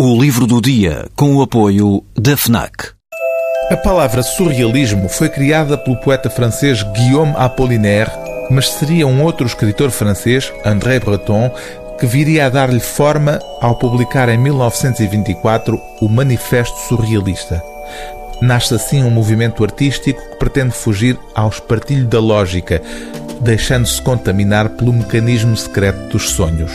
O 0.00 0.16
livro 0.16 0.46
do 0.46 0.60
dia, 0.60 1.08
com 1.16 1.34
o 1.34 1.42
apoio 1.42 2.04
da 2.16 2.36
FNAC. 2.36 2.90
A 3.68 3.76
palavra 3.76 4.22
surrealismo 4.22 5.08
foi 5.08 5.28
criada 5.28 5.76
pelo 5.76 5.96
poeta 5.96 6.30
francês 6.30 6.84
Guillaume 6.84 7.34
Apollinaire, 7.36 8.12
mas 8.48 8.70
seria 8.70 9.08
um 9.08 9.24
outro 9.24 9.44
escritor 9.44 9.90
francês, 9.90 10.52
André 10.64 11.00
Breton, 11.00 11.50
que 11.98 12.06
viria 12.06 12.46
a 12.46 12.48
dar-lhe 12.48 12.78
forma 12.78 13.40
ao 13.60 13.74
publicar 13.74 14.28
em 14.28 14.38
1924 14.38 15.82
o 16.00 16.08
Manifesto 16.08 16.78
Surrealista. 16.86 17.60
Nasce 18.40 18.74
assim 18.74 19.02
um 19.02 19.10
movimento 19.10 19.64
artístico 19.64 20.22
que 20.30 20.36
pretende 20.36 20.76
fugir 20.76 21.18
ao 21.34 21.48
espartilho 21.48 22.06
da 22.06 22.20
lógica, 22.20 22.80
deixando-se 23.40 24.00
contaminar 24.02 24.70
pelo 24.70 24.92
mecanismo 24.92 25.56
secreto 25.56 26.12
dos 26.12 26.30
sonhos. 26.30 26.72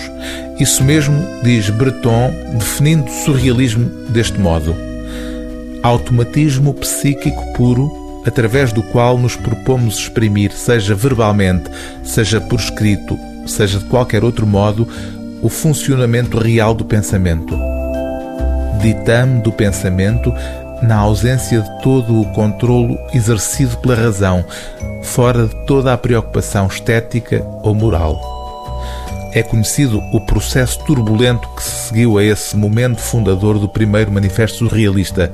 Isso 0.59 0.83
mesmo 0.83 1.25
diz 1.43 1.69
Breton, 1.69 2.33
definindo 2.53 3.05
o 3.05 3.23
surrealismo 3.25 3.89
deste 4.09 4.39
modo: 4.39 4.75
automatismo 5.81 6.73
psíquico 6.73 7.53
puro 7.53 8.03
através 8.25 8.71
do 8.71 8.81
qual 8.83 9.17
nos 9.17 9.35
propomos 9.35 9.97
exprimir, 9.97 10.51
seja 10.51 10.95
verbalmente, 10.95 11.69
seja 12.03 12.39
por 12.39 12.59
escrito, 12.59 13.19
seja 13.45 13.79
de 13.79 13.85
qualquer 13.85 14.23
outro 14.23 14.47
modo, 14.47 14.87
o 15.41 15.49
funcionamento 15.49 16.37
real 16.37 16.73
do 16.73 16.85
pensamento. 16.85 17.57
Ditame 18.81 19.41
do 19.41 19.51
pensamento 19.51 20.33
na 20.81 20.97
ausência 20.97 21.61
de 21.61 21.81
todo 21.81 22.21
o 22.21 22.25
controlo 22.33 22.97
exercido 23.13 23.77
pela 23.77 23.95
razão, 23.95 24.43
fora 25.03 25.47
de 25.47 25.55
toda 25.65 25.93
a 25.93 25.97
preocupação 25.97 26.67
estética 26.67 27.45
ou 27.61 27.75
moral. 27.75 28.19
É 29.33 29.41
conhecido 29.41 29.99
o 30.11 30.21
processo 30.21 30.83
turbulento 30.85 31.47
que 31.55 31.63
se 31.63 31.87
seguiu 31.87 32.17
a 32.17 32.23
esse 32.23 32.55
momento 32.55 33.01
fundador 33.01 33.57
do 33.57 33.67
primeiro 33.67 34.11
Manifesto 34.11 34.59
Surrealista. 34.59 35.33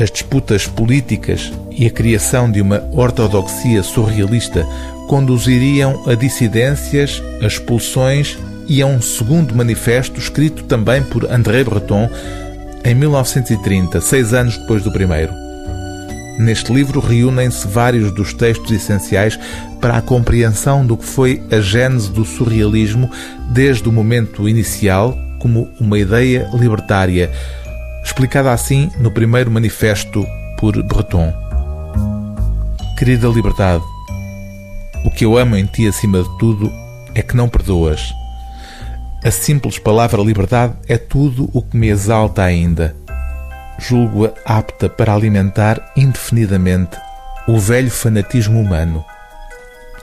As 0.00 0.10
disputas 0.10 0.66
políticas 0.66 1.52
e 1.70 1.86
a 1.86 1.90
criação 1.90 2.50
de 2.50 2.60
uma 2.60 2.82
ortodoxia 2.92 3.82
surrealista 3.82 4.64
conduziriam 5.08 6.04
a 6.06 6.14
dissidências, 6.14 7.20
a 7.42 7.46
expulsões 7.46 8.38
e 8.68 8.82
a 8.82 8.86
um 8.86 9.00
segundo 9.00 9.54
manifesto 9.54 10.20
escrito 10.20 10.62
também 10.64 11.02
por 11.02 11.24
André 11.30 11.64
Breton 11.64 12.08
em 12.84 12.94
1930, 12.94 14.00
seis 14.00 14.32
anos 14.32 14.56
depois 14.58 14.84
do 14.84 14.92
primeiro. 14.92 15.47
Neste 16.38 16.72
livro 16.72 17.00
reúnem-se 17.00 17.66
vários 17.66 18.12
dos 18.12 18.32
textos 18.32 18.70
essenciais 18.70 19.38
para 19.80 19.96
a 19.96 20.02
compreensão 20.02 20.86
do 20.86 20.96
que 20.96 21.04
foi 21.04 21.42
a 21.50 21.60
gênese 21.60 22.12
do 22.12 22.24
surrealismo 22.24 23.10
desde 23.50 23.88
o 23.88 23.92
momento 23.92 24.48
inicial 24.48 25.18
como 25.40 25.68
uma 25.80 25.98
ideia 25.98 26.48
libertária, 26.54 27.30
explicada 28.04 28.52
assim 28.52 28.90
no 29.00 29.10
primeiro 29.10 29.50
manifesto 29.50 30.24
por 30.58 30.80
Breton. 30.84 31.32
Querida 32.96 33.28
liberdade, 33.28 33.84
o 35.04 35.10
que 35.10 35.24
eu 35.24 35.36
amo 35.36 35.56
em 35.56 35.66
ti 35.66 35.86
acima 35.88 36.22
de 36.22 36.38
tudo 36.38 36.72
é 37.14 37.22
que 37.22 37.36
não 37.36 37.48
perdoas. 37.48 38.00
A 39.24 39.30
simples 39.32 39.78
palavra 39.78 40.22
liberdade 40.22 40.74
é 40.86 40.96
tudo 40.96 41.50
o 41.52 41.62
que 41.62 41.76
me 41.76 41.88
exalta 41.88 42.42
ainda. 42.42 42.94
Julgo-a 43.78 44.32
apta 44.44 44.88
para 44.88 45.14
alimentar 45.14 45.92
indefinidamente 45.96 46.96
o 47.46 47.58
velho 47.58 47.90
fanatismo 47.90 48.60
humano. 48.60 49.04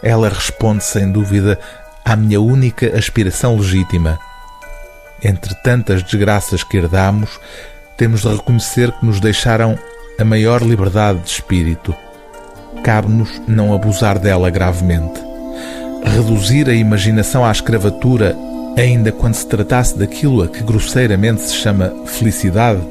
Ela 0.02 0.30
responde 0.30 0.84
sem 0.84 1.12
dúvida 1.12 1.60
à 2.04 2.16
minha 2.16 2.40
única 2.40 2.98
aspiração 2.98 3.58
legítima. 3.58 4.18
Entre 5.24 5.54
tantas 5.56 6.04
desgraças 6.04 6.64
que 6.64 6.78
herdamos, 6.78 7.40
temos 7.98 8.22
de 8.22 8.30
reconhecer 8.30 8.92
que 8.92 9.06
nos 9.06 9.20
deixaram 9.20 9.78
a 10.20 10.24
maior 10.24 10.62
liberdade 10.62 11.20
de 11.20 11.30
espírito. 11.30 11.96
Cabe-nos 12.84 13.42
não 13.48 13.74
abusar 13.74 14.20
dela 14.20 14.50
gravemente. 14.50 15.20
Reduzir 16.04 16.70
a 16.70 16.74
imaginação 16.74 17.46
à 17.46 17.52
escravatura 17.52 18.36
ainda 18.78 19.12
quando 19.12 19.34
se 19.34 19.48
tratasse 19.48 19.98
daquilo 19.98 20.44
a 20.44 20.48
que 20.48 20.64
grosseiramente 20.64 21.42
se 21.42 21.56
chama 21.56 21.94
felicidade, 22.06 22.82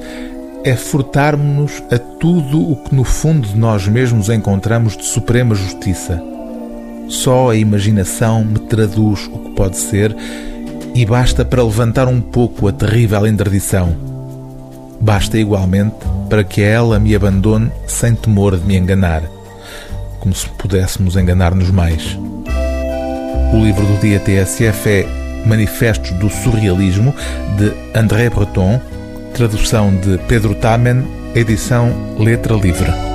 é 0.65 0.75
furtarmos-nos 0.75 1.83
a 1.93 1.99
tudo 1.99 2.73
o 2.73 2.77
que 2.77 2.95
no 2.95 3.05
fundo 3.05 3.47
de 3.47 3.57
nós 3.57 3.87
mesmos 3.87 4.31
encontramos 4.31 4.97
de 4.97 5.05
suprema 5.05 5.55
justiça. 5.55 6.21
Só 7.07 7.51
a 7.51 7.57
imaginação 7.57 8.43
me 8.43 8.59
traduz 8.61 9.29
o 9.31 9.39
que 9.41 9.51
pode 9.51 9.77
ser 9.77 10.17
e 10.95 11.05
basta 11.05 11.45
para 11.45 11.63
levantar 11.63 12.09
um 12.09 12.19
pouco 12.19 12.67
a 12.67 12.73
terrível 12.73 13.27
interdição. 13.27 13.95
Basta 14.99 15.37
igualmente 15.39 15.97
para 16.31 16.43
que 16.43 16.63
ela 16.63 16.99
me 16.99 17.15
abandone 17.15 17.71
sem 17.87 18.15
temor 18.15 18.57
de 18.57 18.65
me 18.65 18.75
enganar, 18.75 19.23
como 20.19 20.35
se 20.35 20.49
pudéssemos 20.49 21.15
enganar-nos 21.15 21.71
mais. 21.71 22.19
O 23.53 23.63
livro 23.63 23.85
do 23.85 24.01
dia 24.01 24.19
TSF 24.19 24.89
é 24.89 25.07
Manifestos 25.45 26.11
do 26.13 26.31
Surrealismo, 26.31 27.15
de 27.59 27.71
André 27.99 28.31
Breton, 28.31 28.81
tradução 29.35 29.95
de 29.97 30.17
Pedro 30.29 30.55
Tamen, 30.55 31.05
edição 31.35 32.17
Letra 32.19 32.55
Livre. 32.55 33.14